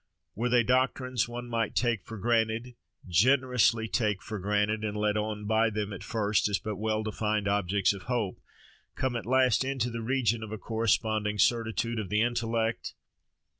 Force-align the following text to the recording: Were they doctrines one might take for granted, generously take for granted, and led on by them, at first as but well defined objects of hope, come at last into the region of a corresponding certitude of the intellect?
Were 0.33 0.49
they 0.49 0.63
doctrines 0.63 1.29
one 1.29 1.47
might 1.47 1.75
take 1.75 2.03
for 2.03 2.17
granted, 2.17 2.73
generously 3.07 3.87
take 3.87 4.23
for 4.23 4.39
granted, 4.39 4.83
and 4.83 4.97
led 4.97 5.15
on 5.15 5.45
by 5.45 5.69
them, 5.69 5.93
at 5.93 6.03
first 6.03 6.49
as 6.49 6.57
but 6.57 6.77
well 6.77 7.03
defined 7.03 7.47
objects 7.47 7.93
of 7.93 8.01
hope, 8.09 8.41
come 8.95 9.15
at 9.15 9.27
last 9.27 9.63
into 9.63 9.91
the 9.91 10.01
region 10.01 10.41
of 10.41 10.51
a 10.51 10.57
corresponding 10.57 11.37
certitude 11.37 11.99
of 11.99 12.09
the 12.09 12.23
intellect? 12.23 12.95